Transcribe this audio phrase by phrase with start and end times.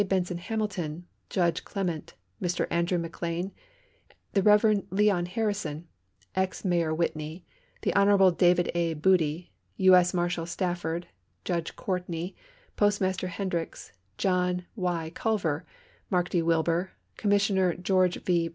[0.07, 2.65] Benson Hamilton, Judge Clement, Mr.
[2.71, 3.51] Andrew McLean,
[4.33, 4.83] the Rev.
[4.89, 5.87] Leon Harrison,
[6.35, 7.45] ex Mayor Whitney,
[7.83, 8.31] the Hon.
[8.33, 8.95] David A.
[8.95, 10.11] Boody, U.S.
[10.11, 11.05] Marshal Stafford,
[11.45, 12.35] Judge Courtney,
[12.77, 15.11] Postmaster Hendrix, John Y.
[15.13, 15.67] Culver,
[16.09, 16.41] Mark D.
[16.41, 18.49] Wilber, Commissioner George V.